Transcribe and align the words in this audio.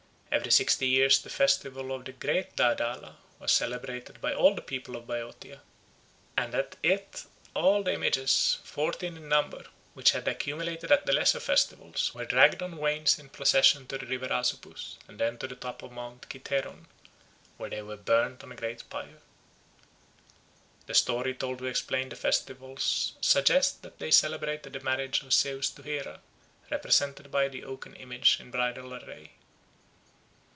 Every 0.33 0.49
sixty 0.49 0.87
years 0.87 1.19
the 1.21 1.29
festival 1.29 1.93
of 1.93 2.05
the 2.05 2.13
Great 2.13 2.55
Daedala 2.55 3.17
was 3.37 3.51
celebrated 3.51 4.21
by 4.21 4.33
all 4.33 4.55
the 4.55 4.61
people 4.61 4.95
of 4.95 5.05
Boeotia; 5.05 5.61
and 6.37 6.55
at 6.55 6.77
it 6.81 7.25
all 7.53 7.83
the 7.83 7.91
images, 7.93 8.59
fourteen 8.63 9.17
in 9.17 9.27
number, 9.27 9.65
which 9.93 10.11
had 10.11 10.29
accumulated 10.29 10.89
at 10.89 11.05
the 11.05 11.11
lesser 11.11 11.41
festivals, 11.41 12.13
were 12.15 12.23
dragged 12.23 12.63
on 12.63 12.77
wains 12.77 13.19
in 13.19 13.27
procession 13.27 13.87
to 13.87 13.97
the 13.97 14.05
river 14.05 14.29
Asopus 14.31 14.95
and 15.05 15.19
then 15.19 15.37
to 15.37 15.49
the 15.49 15.55
top 15.55 15.83
of 15.83 15.91
Mount 15.91 16.29
Cithaeron, 16.29 16.85
where 17.57 17.69
they 17.69 17.81
were 17.81 17.97
burnt 17.97 18.41
on 18.41 18.53
a 18.53 18.55
great 18.55 18.89
pyre. 18.89 19.19
The 20.85 20.93
story 20.93 21.33
told 21.33 21.57
to 21.59 21.65
explain 21.65 22.07
the 22.07 22.15
festivals 22.15 23.15
suggests 23.19 23.77
that 23.79 23.99
they 23.99 24.11
celebrated 24.11 24.71
the 24.73 24.79
marriage 24.79 25.23
of 25.23 25.33
Zeus 25.33 25.69
to 25.71 25.83
Hera, 25.83 26.21
represented 26.69 27.31
by 27.31 27.49
the 27.49 27.65
oaken 27.65 27.95
image 27.97 28.39
in 28.39 28.49
bridal 28.49 28.93
array. 28.93 29.31